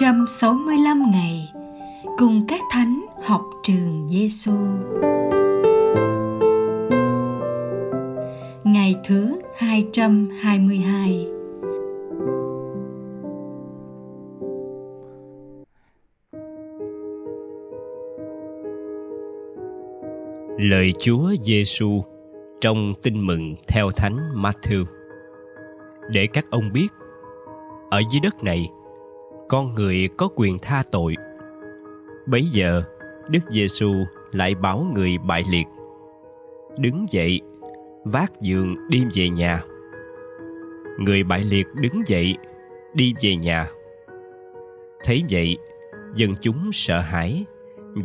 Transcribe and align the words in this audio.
365 0.00 1.02
ngày 1.12 1.52
cùng 2.18 2.44
các 2.48 2.60
thánh 2.72 3.06
học 3.24 3.42
trường 3.62 4.08
Giêsu. 4.08 4.52
Ngày 8.64 8.94
thứ 9.04 9.40
222 9.56 11.26
Lời 20.58 20.92
Chúa 20.98 21.30
Giêsu 21.42 22.02
trong 22.60 22.92
Tin 23.02 23.26
mừng 23.26 23.54
theo 23.68 23.90
Thánh 23.90 24.18
Matthew. 24.34 24.84
Để 26.12 26.26
các 26.32 26.44
ông 26.50 26.72
biết, 26.72 26.88
ở 27.90 28.02
dưới 28.12 28.20
đất 28.22 28.44
này, 28.44 28.68
con 29.48 29.74
người 29.74 30.08
có 30.16 30.28
quyền 30.36 30.58
tha 30.58 30.82
tội. 30.92 31.14
Bấy 32.26 32.42
giờ, 32.52 32.82
Đức 33.28 33.38
Giêsu 33.50 33.94
lại 34.32 34.54
bảo 34.54 34.86
người 34.94 35.18
bại 35.18 35.42
liệt: 35.50 35.66
Đứng 36.78 37.06
dậy, 37.10 37.40
vác 38.04 38.32
giường 38.40 38.76
đi 38.88 39.04
về 39.14 39.28
nhà. 39.28 39.62
Người 40.98 41.22
bại 41.22 41.44
liệt 41.44 41.66
đứng 41.74 42.02
dậy, 42.06 42.34
đi 42.94 43.14
về 43.20 43.36
nhà. 43.36 43.68
Thấy 45.04 45.22
vậy, 45.30 45.56
dân 46.14 46.34
chúng 46.40 46.72
sợ 46.72 47.00
hãi 47.00 47.44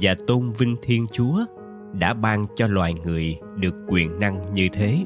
và 0.02 0.16
tôn 0.28 0.52
vinh 0.58 0.76
Thiên 0.82 1.08
Chúa 1.12 1.46
đã 1.94 2.14
ban 2.14 2.46
cho 2.56 2.68
loài 2.68 2.94
người 3.04 3.38
được 3.56 3.76
quyền 3.88 4.20
năng 4.20 4.42
như 4.54 4.68
thế 4.74 4.98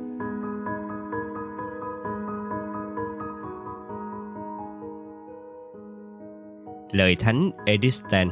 lời 6.95 7.15
thánh 7.15 7.49
edistan. 7.65 8.29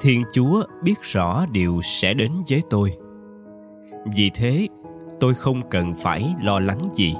Thiên 0.00 0.22
chúa 0.32 0.64
biết 0.82 0.94
rõ 1.02 1.44
điều 1.52 1.80
sẽ 1.82 2.14
đến 2.14 2.32
với 2.50 2.62
tôi. 2.70 2.92
Vì 4.16 4.30
thế, 4.34 4.68
tôi 5.20 5.34
không 5.34 5.60
cần 5.70 5.94
phải 5.94 6.34
lo 6.42 6.60
lắng 6.60 6.88
gì. 6.94 7.14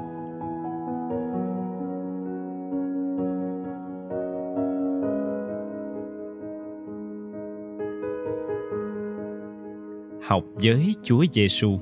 Học 10.29 10.43
với 10.63 10.95
Chúa 11.03 11.25
Giêsu. 11.33 11.79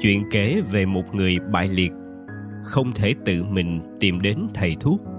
Chuyện 0.00 0.24
kể 0.30 0.60
về 0.72 0.86
một 0.86 1.14
người 1.14 1.38
bại 1.52 1.68
liệt, 1.68 1.92
không 2.64 2.92
thể 2.92 3.14
tự 3.24 3.42
mình 3.44 3.80
tìm 4.00 4.20
đến 4.20 4.46
thầy 4.54 4.76
thuốc 4.80 5.09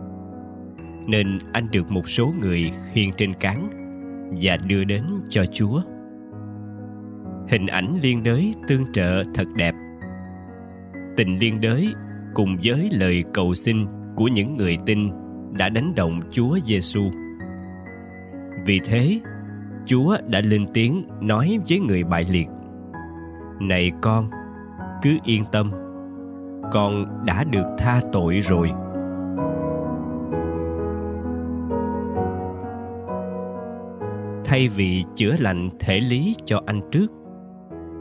nên 1.07 1.39
anh 1.53 1.67
được 1.71 1.91
một 1.91 2.09
số 2.09 2.33
người 2.41 2.71
khiêng 2.93 3.11
trên 3.17 3.33
cán 3.33 3.69
và 4.41 4.57
đưa 4.67 4.83
đến 4.83 5.03
cho 5.29 5.45
Chúa. 5.45 5.81
Hình 7.49 7.67
ảnh 7.67 7.99
liên 8.01 8.23
đới 8.23 8.53
tương 8.67 8.91
trợ 8.91 9.23
thật 9.33 9.47
đẹp. 9.55 9.75
Tình 11.17 11.39
liên 11.39 11.61
đới 11.61 11.93
cùng 12.33 12.57
với 12.63 12.89
lời 12.91 13.23
cầu 13.33 13.55
xin 13.55 13.85
của 14.15 14.27
những 14.27 14.57
người 14.57 14.77
tin 14.85 15.09
đã 15.51 15.69
đánh 15.69 15.95
động 15.95 16.19
Chúa 16.31 16.57
Giêsu. 16.65 17.01
Vì 18.65 18.79
thế, 18.85 19.19
Chúa 19.85 20.17
đã 20.27 20.41
lên 20.41 20.65
tiếng 20.73 21.07
nói 21.21 21.57
với 21.69 21.79
người 21.79 22.03
bại 22.03 22.25
liệt 22.29 22.47
Này 23.59 23.91
con, 24.01 24.29
cứ 25.01 25.09
yên 25.25 25.43
tâm 25.51 25.71
Con 26.71 27.25
đã 27.25 27.43
được 27.43 27.65
tha 27.77 28.01
tội 28.11 28.39
rồi 28.39 28.71
Thay 34.51 34.67
vì 34.67 35.03
chữa 35.15 35.35
lành 35.39 35.69
thể 35.79 35.99
lý 35.99 36.35
cho 36.45 36.61
anh 36.65 36.81
trước, 36.91 37.07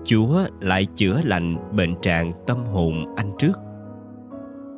Chúa 0.05 0.47
lại 0.61 0.87
chữa 0.95 1.21
lành 1.25 1.77
bệnh 1.77 1.95
trạng 2.03 2.33
tâm 2.47 2.65
hồn 2.65 3.15
anh 3.17 3.33
trước. 3.39 3.59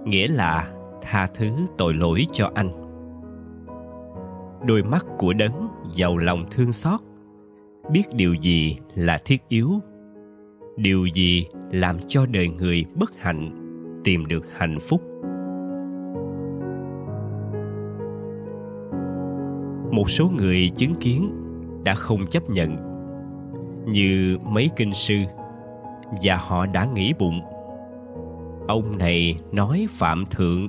Nghĩa 0.04 0.28
là 0.28 0.72
tha 1.02 1.26
thứ 1.34 1.46
tội 1.78 1.94
lỗi 1.94 2.24
cho 2.32 2.50
anh. 2.54 2.70
Đôi 4.66 4.82
mắt 4.82 5.06
của 5.18 5.32
đấng 5.32 5.68
giàu 5.92 6.16
lòng 6.16 6.44
thương 6.50 6.72
xót, 6.72 7.00
biết 7.92 8.02
điều 8.14 8.34
gì 8.34 8.76
là 8.94 9.18
thiết 9.24 9.48
yếu, 9.48 9.70
điều 10.76 11.06
gì 11.06 11.46
làm 11.70 11.96
cho 12.08 12.26
đời 12.26 12.48
người 12.48 12.84
bất 12.94 13.10
hạnh 13.18 13.50
tìm 14.04 14.26
được 14.26 14.46
hạnh 14.56 14.78
phúc. 14.80 15.02
Một 19.92 20.10
số 20.10 20.30
người 20.38 20.70
chứng 20.76 20.94
kiến 21.00 21.41
đã 21.84 21.94
không 21.94 22.26
chấp 22.26 22.50
nhận. 22.50 22.76
Như 23.86 24.38
mấy 24.42 24.70
kinh 24.76 24.94
sư, 24.94 25.14
và 26.22 26.36
họ 26.36 26.66
đã 26.66 26.84
nghĩ 26.94 27.12
bụng. 27.18 27.40
Ông 28.68 28.98
này 28.98 29.40
nói 29.52 29.86
phạm 29.90 30.24
thượng. 30.30 30.68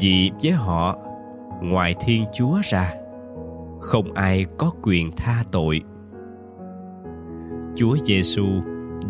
Vì 0.00 0.30
với 0.42 0.52
họ, 0.52 0.96
ngoài 1.62 1.94
thiên 2.00 2.24
chúa 2.32 2.60
ra, 2.64 2.94
không 3.80 4.12
ai 4.12 4.46
có 4.58 4.70
quyền 4.82 5.10
tha 5.16 5.42
tội. 5.52 5.80
Chúa 7.74 7.96
giêsu 7.96 8.46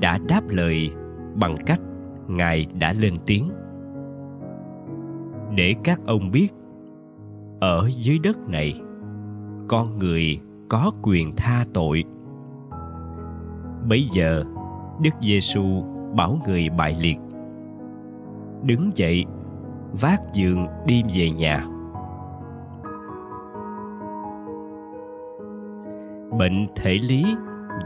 đã 0.01 0.19
đáp 0.29 0.49
lời 0.49 0.91
bằng 1.35 1.55
cách 1.67 1.81
ngài 2.29 2.67
đã 2.81 2.93
lên 2.93 3.15
tiếng. 3.27 3.51
Để 5.57 5.75
các 5.85 6.01
ông 6.07 6.31
biết, 6.31 6.49
ở 7.61 7.91
dưới 7.97 8.19
đất 8.19 8.49
này 8.49 8.81
con 9.69 9.99
người 9.99 10.41
có 10.69 10.91
quyền 11.03 11.37
tha 11.37 11.65
tội. 11.75 12.05
Bấy 13.89 14.09
giờ, 14.13 14.45
đức 15.03 15.11
giêsu 15.21 15.85
bảo 16.17 16.39
người 16.47 16.69
bại 16.79 16.97
liệt. 17.01 17.17
Đứng 18.63 18.91
dậy, 18.95 19.25
vác 20.01 20.21
giường 20.33 20.67
đi 20.87 21.03
về 21.15 21.31
nhà. 21.31 21.67
Bệnh 26.39 26.67
thể 26.75 26.95
lý 26.95 27.25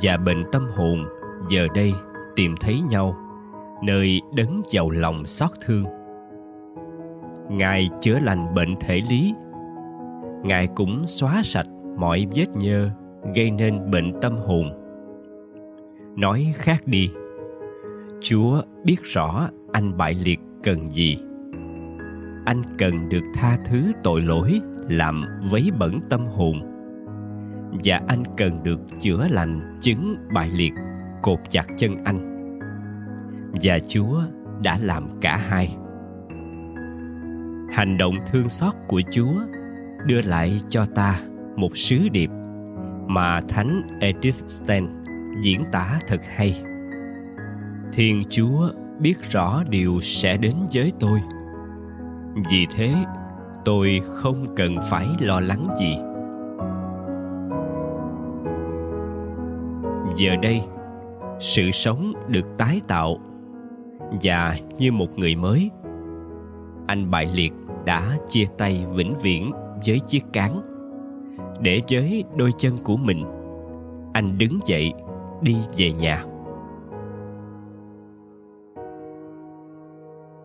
và 0.03 0.17
bệnh 0.17 0.45
tâm 0.53 0.67
hồn 0.77 1.05
giờ 1.49 1.67
đây 1.75 1.93
tìm 2.37 2.55
thấy 2.61 2.81
nhau, 2.91 3.17
nơi 3.83 4.21
đấng 4.37 4.63
giàu 4.71 4.91
lòng 4.91 5.27
xót 5.27 5.51
thương. 5.67 5.85
Ngài 7.49 7.91
chữa 8.01 8.19
lành 8.23 8.55
bệnh 8.55 8.77
thể 8.81 9.01
lý 9.11 9.35
ngài 10.45 10.69
cũng 10.77 11.07
xóa 11.07 11.43
sạch 11.43 11.67
mọi 11.99 12.27
vết 12.37 12.47
nhơ, 12.57 12.91
gây 13.35 13.51
nên 13.51 13.91
bệnh 13.91 14.13
tâm 14.21 14.37
hồn. 14.37 14.71
Nói 16.17 16.53
khác 16.57 16.83
đi, 16.87 17.11
chúa 18.21 18.63
biết 18.85 18.97
rõ 19.03 19.49
anh 19.73 19.97
bại 19.97 20.15
liệt 20.15 20.41
cần 20.63 20.91
gì. 20.91 21.17
Anh 22.45 22.63
cần 22.79 23.09
được 23.09 23.23
tha 23.35 23.59
thứ 23.65 23.93
tội 24.03 24.21
lỗi 24.21 24.61
làm 24.89 25.25
vấy 25.51 25.71
bẩn 25.79 26.01
tâm 26.11 26.27
hồn. 26.27 26.61
Và 27.85 28.01
anh 28.09 28.23
cần 28.37 28.63
được 28.63 28.81
chữa 29.01 29.29
lành 29.31 29.79
chứng 29.81 30.17
bại 30.35 30.51
liệt 30.51 30.73
cột 31.23 31.39
chặt 31.49 31.67
chân 31.77 32.05
anh. 32.05 32.35
Và 33.63 33.79
chúa 33.89 34.23
đã 34.63 34.79
làm 34.79 35.09
cả 35.21 35.37
hai. 35.37 35.77
Hành 37.73 37.97
động 37.99 38.15
thương 38.33 38.49
xót 38.49 38.75
của 38.89 39.01
chúa 39.13 39.35
đưa 40.07 40.23
lại 40.23 40.61
cho 40.69 40.85
ta 40.95 41.21
một 41.57 41.77
sứ 41.77 42.09
điệp 42.09 42.31
mà 43.07 43.41
thánh 43.49 43.83
edith 44.01 44.47
stein 44.47 44.87
diễn 45.43 45.65
tả 45.73 46.01
thật 46.07 46.21
hay. 46.37 46.63
Thiên 47.93 48.25
chúa 48.31 48.71
biết 48.99 49.15
rõ 49.31 49.63
điều 49.69 50.01
sẽ 50.01 50.37
đến 50.37 50.55
với 50.75 50.93
tôi. 51.01 51.21
Vì 52.51 52.67
thế, 52.75 52.95
tôi 53.65 54.01
không 54.15 54.47
cần 54.57 54.77
phải 54.91 55.07
lo 55.21 55.41
lắng 55.41 55.69
gì. 55.79 55.97
Giờ 60.17 60.37
đây, 60.43 60.63
sự 61.39 61.71
sống 61.71 62.13
được 62.29 62.47
tái 62.59 62.81
tạo 62.89 63.19
và 64.23 64.57
như 64.79 64.93
một 64.93 65.19
người 65.19 65.37
mới, 65.37 65.71
anh 66.87 67.11
bại 67.11 67.29
liệt 67.35 67.53
đã 67.85 68.17
chia 68.29 68.45
tay 68.59 68.87
vĩnh 68.95 69.15
viễn 69.23 69.51
với 69.87 70.01
chiếc 70.07 70.25
cán. 70.33 70.61
Để 71.61 71.81
với 71.91 72.25
đôi 72.37 72.51
chân 72.59 72.73
của 72.85 72.97
mình, 72.97 73.25
anh 74.13 74.39
đứng 74.39 74.59
dậy, 74.67 74.93
đi 75.43 75.57
về 75.77 75.93
nhà. 75.93 76.25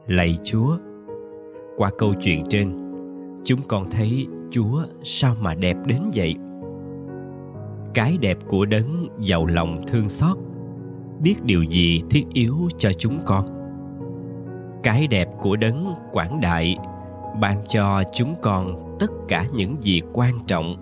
Lạy 0.08 0.38
chúa, 0.44 0.78
qua 1.78 1.90
câu 1.98 2.14
chuyện 2.22 2.44
trên, 2.50 2.74
chúng 3.44 3.60
con 3.68 3.90
thấy 3.92 4.28
chúa 4.52 4.84
sao 5.04 5.36
mà 5.42 5.56
đẹp 5.56 5.78
đến 5.86 6.02
vậy? 6.16 6.36
Cái 7.94 8.18
đẹp 8.22 8.38
của 8.48 8.66
đấng 8.66 9.08
giàu 9.20 9.46
lòng 9.46 9.82
thương 9.88 10.10
xót, 10.10 10.38
biết 11.22 11.36
điều 11.44 11.64
gì 11.64 12.04
thiết 12.10 12.24
yếu 12.34 12.56
cho 12.78 12.92
chúng 12.94 13.20
con? 13.26 13.46
Cái 14.84 15.08
đẹp 15.08 15.30
của 15.42 15.56
đấng 15.56 15.94
quảng 16.12 16.42
đại 16.42 16.78
ban 17.40 17.58
cho 17.68 18.04
chúng 18.14 18.36
con 18.42 18.96
tất 19.00 19.12
cả 19.28 19.46
những 19.54 19.84
gì 19.84 20.02
quan 20.14 20.40
trọng 20.48 20.76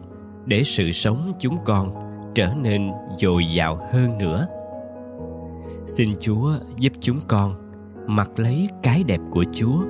để 0.46 0.64
sự 0.64 0.92
sống 0.92 1.34
chúng 1.40 1.58
con 1.66 1.94
trở 2.36 2.54
nên 2.54 2.92
dồi 3.18 3.46
dào 3.46 3.88
hơn 3.92 4.18
nữa. 4.18 4.48
Xin 5.88 6.10
chúa 6.20 6.54
giúp 6.78 6.94
chúng 7.00 7.20
con 7.28 7.56
mặc 8.08 8.40
lấy 8.40 8.70
cái 8.84 9.04
đẹp 9.04 9.20
của 9.32 9.46
chúa, 9.54 9.84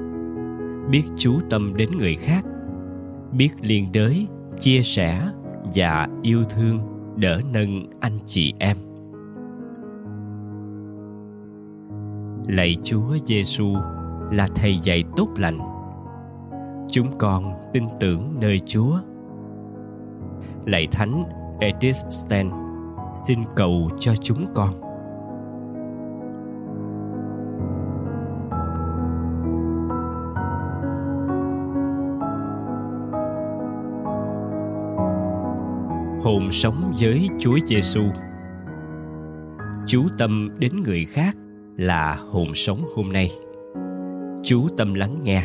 biết 0.89 1.03
chú 1.17 1.39
tâm 1.49 1.75
đến 1.75 1.97
người 1.97 2.15
khác, 2.15 2.45
biết 3.31 3.49
liên 3.61 3.91
đới, 3.91 4.27
chia 4.59 4.81
sẻ 4.81 5.21
và 5.75 6.07
yêu 6.21 6.43
thương 6.43 6.79
đỡ 7.15 7.41
nâng 7.53 7.89
anh 7.99 8.19
chị 8.25 8.53
em. 8.59 8.77
Lạy 12.47 12.77
chúa 12.83 13.17
giêsu 13.25 13.75
là 14.31 14.47
thầy 14.55 14.77
dạy 14.77 15.03
tốt 15.15 15.27
lành 15.37 15.59
chúng 16.91 17.11
con 17.19 17.53
tin 17.73 17.83
tưởng 17.99 18.35
nơi 18.41 18.59
chúa 18.65 18.99
lạy 20.65 20.87
thánh 20.91 21.23
edith 21.59 21.97
stein 22.09 22.49
xin 23.27 23.39
cầu 23.55 23.89
cho 23.99 24.15
chúng 24.15 24.45
con 24.53 24.91
hồn 36.23 36.51
sống 36.51 36.93
với 36.99 37.29
Chúa 37.39 37.57
Giêsu. 37.65 38.01
Chú 39.87 40.07
tâm 40.17 40.49
đến 40.59 40.81
người 40.81 41.05
khác 41.05 41.37
là 41.77 42.19
hồn 42.31 42.53
sống 42.53 42.85
hôm 42.95 43.13
nay. 43.13 43.31
Chú 44.43 44.67
tâm 44.77 44.93
lắng 44.93 45.19
nghe, 45.23 45.43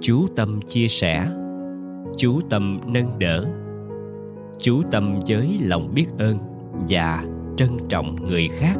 chú 0.00 0.26
tâm 0.36 0.60
chia 0.60 0.88
sẻ, 0.88 1.26
chú 2.16 2.40
tâm 2.50 2.80
nâng 2.86 3.18
đỡ, 3.18 3.46
chú 4.58 4.82
tâm 4.90 5.20
với 5.28 5.58
lòng 5.60 5.94
biết 5.94 6.06
ơn 6.18 6.38
và 6.88 7.24
trân 7.56 7.70
trọng 7.88 8.16
người 8.16 8.48
khác. 8.48 8.74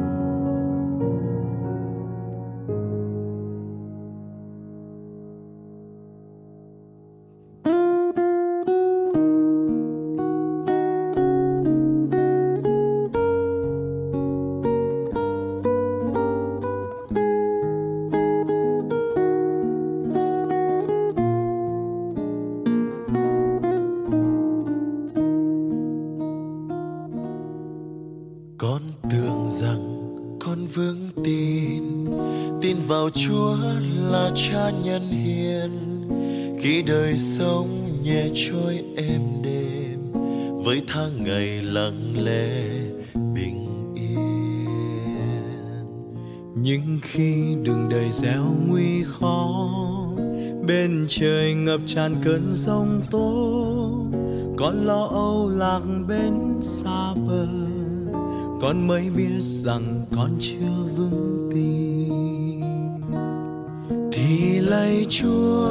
Là 34.21 34.31
cha 34.35 34.69
nhân 34.83 35.01
hiền. 35.01 35.71
Khi 36.59 36.81
đời 36.81 37.17
sống 37.17 37.67
nhẹ 38.03 38.23
trôi 38.33 38.83
êm 38.95 39.21
đềm, 39.43 39.99
với 40.63 40.81
tháng 40.87 41.23
ngày 41.23 41.61
lặng 41.61 42.15
lẽ, 42.23 42.63
bình 43.35 43.93
yên. 43.95 44.25
Nhưng 46.55 46.99
khi 47.01 47.55
đường 47.63 47.89
đời 47.89 48.11
gieo 48.11 48.55
nguy 48.67 49.03
khó, 49.03 49.69
bên 50.67 51.05
trời 51.09 51.53
ngập 51.53 51.79
tràn 51.87 52.15
cơn 52.23 52.53
giông 52.53 53.01
tố, 53.11 53.67
con 54.57 54.85
lo 54.85 55.05
âu 55.05 55.49
lạc 55.49 55.81
bên 56.07 56.33
xa 56.61 57.13
bờ 57.27 57.47
con 58.61 58.87
mới 58.87 59.09
biết 59.09 59.39
rằng 59.39 60.05
con 60.15 60.29
chưa 60.39 60.95
vững 60.95 61.49
tin 61.53 61.80
thì 64.21 64.59
lạy 64.59 65.05
chúa 65.09 65.67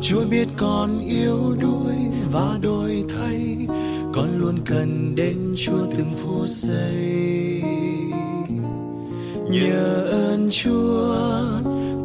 chúa 0.00 0.24
biết 0.30 0.48
con 0.56 1.00
yếu 1.00 1.56
đuối 1.60 1.94
và 2.32 2.58
đổi 2.62 3.04
thay, 3.08 3.66
con 4.12 4.38
luôn 4.38 4.58
cần 4.66 5.14
đến 5.14 5.54
chúa 5.56 5.86
từng 5.96 6.10
phút 6.16 6.48
giây. 6.48 7.62
Nhờ 9.50 10.06
ơn 10.10 10.48
chúa, 10.52 11.24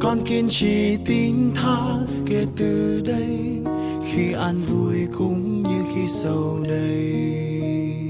con 0.01 0.21
kiên 0.25 0.49
trì 0.49 0.97
tin 1.05 1.51
tha 1.55 1.97
kể 2.25 2.45
từ 2.57 3.01
đây, 3.05 3.59
khi 4.03 4.31
an 4.33 4.55
vui 4.55 5.07
cũng 5.17 5.63
như 5.63 5.83
khi 5.95 6.07
sầu 6.07 6.59
đầy. 6.63 8.09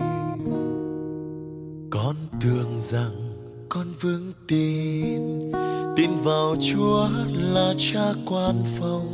Con 1.89 2.15
tưởng 2.41 2.79
rằng 2.79 3.35
con 3.69 3.87
vững 4.01 4.31
tin 4.47 5.51
tin 5.95 6.09
vào 6.23 6.55
chúa 6.59 7.07
là 7.31 7.73
cha 7.77 8.13
quan 8.25 8.55
phòng. 8.79 9.07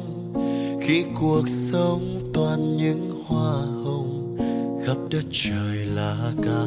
Khi 0.81 1.05
cuộc 1.19 1.47
sống 1.47 2.01
toàn 2.33 2.75
những 2.75 3.23
hoa 3.25 3.55
hồng, 3.83 4.37
khắp 4.85 4.97
đất 5.09 5.23
trời 5.31 5.85
là 5.85 6.33
cả 6.43 6.65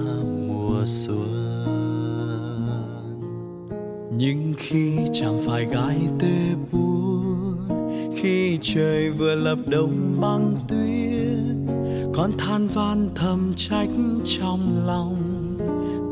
mùa 0.49 0.82
xuân. 0.87 1.64
Nhưng 4.16 4.55
khi 4.58 4.96
chẳng 5.12 5.43
phải 5.46 5.64
gái 5.64 5.99
tê 6.19 6.55
buồn, 6.72 7.56
khi 8.16 8.58
trời 8.62 9.11
vừa 9.11 9.34
lập 9.34 9.58
đông 9.66 10.16
băng 10.20 10.56
tuyết, 10.69 11.75
con 12.14 12.31
than 12.38 12.69
van 12.69 13.08
thầm 13.14 13.52
trách 13.56 13.88
trong 14.25 14.87
lòng. 14.87 15.16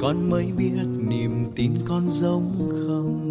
Con 0.00 0.30
mới 0.30 0.46
biết 0.56 0.72
niềm 1.08 1.44
tin 1.56 1.72
con 1.84 2.10
giống 2.10 2.70
không. 2.86 3.21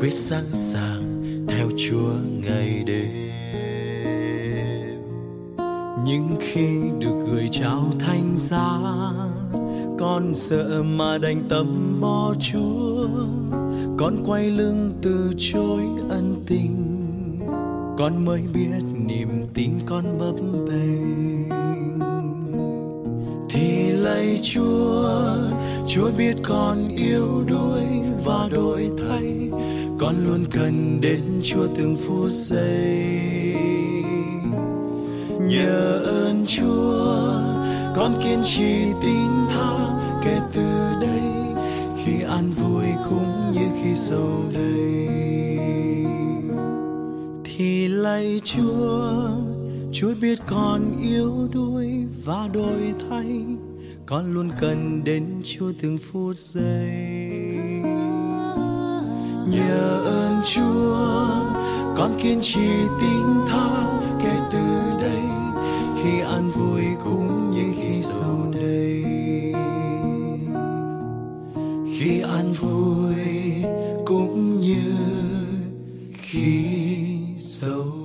Quyết 0.00 0.14
sẵn 0.14 0.44
sàng 0.52 1.22
theo 1.48 1.68
chúa 1.76 2.12
ngày 2.46 2.84
đêm. 2.86 3.10
Nhưng 6.04 6.36
khi 6.40 6.80
được 6.98 7.26
gửi 7.30 7.48
trao 7.50 7.90
thanh 7.98 8.36
giá, 8.36 8.80
con 9.98 10.34
sợ 10.34 10.82
mà 10.82 11.18
đành 11.18 11.42
tâm 11.48 11.98
bỏ 12.00 12.34
chúa. 12.40 13.08
Con 13.98 14.24
quay 14.26 14.50
lưng 14.50 14.92
từ 15.02 15.32
chối 15.38 15.82
ân 16.08 16.44
tình, 16.46 16.76
con 17.98 18.24
mới 18.24 18.42
biết 18.54 18.82
niềm 19.06 19.28
tin 19.54 19.70
con 19.86 20.18
bấp 20.18 20.34
bênh. 20.68 21.48
Thì 23.50 23.92
lạy 23.92 24.40
chúa 24.42 25.10
chúa 25.88 26.10
biết 26.18 26.34
con 26.42 26.88
yếu 26.88 27.44
đuối 27.46 27.84
và 28.24 28.48
đổi 28.52 28.90
thay 28.98 29.49
con 30.00 30.24
luôn 30.24 30.44
cần 30.50 31.00
đến 31.00 31.22
chúa 31.42 31.66
từng 31.74 31.96
phút 31.96 32.30
giây. 32.30 33.54
Nhờ 35.40 36.02
ơn 36.04 36.44
chúa, 36.46 37.04
con 37.96 38.20
kiên 38.22 38.42
trì 38.44 38.84
tin 39.02 39.30
tha 39.48 40.00
kể 40.24 40.38
từ 40.52 40.90
đây, 41.00 41.22
khi 41.96 42.22
an 42.22 42.50
vui 42.50 42.84
cũng 43.10 43.52
như 43.52 43.66
khi 43.82 43.94
sầu 43.94 44.44
đầy. 44.54 45.08
Thì 47.44 47.88
lạy 47.88 48.40
chúa 48.44 49.10
chúa 49.92 50.14
biết 50.22 50.38
con 50.46 50.98
yếu 51.02 51.48
đuối 51.52 51.88
và 52.24 52.48
đổi 52.52 52.94
thay, 53.08 53.44
con 54.06 54.32
luôn 54.32 54.50
cần 54.60 55.04
đến 55.04 55.24
chúa 55.44 55.72
từng 55.82 55.98
phút 55.98 56.36
giây 56.36 57.29
nhờ 59.50 60.02
ơn 60.04 60.42
chúa, 60.44 61.26
con 61.96 62.14
kiên 62.22 62.40
trì 62.42 62.68
tin 63.00 63.46
tha 63.48 64.00
kể 64.22 64.38
từ 64.52 64.90
đây, 65.00 65.22
khi 65.96 66.20
an 66.20 66.48
vui 66.48 66.84
cũng 67.04 67.50
như 67.50 67.72
khi 67.76 67.94
sầu 67.94 68.52
đây. 68.52 69.04
Khi 71.98 72.20
an 72.20 72.50
vui 72.60 73.14
cũng 74.04 74.60
như 74.60 74.94
khi 76.12 76.64
so 77.40 77.99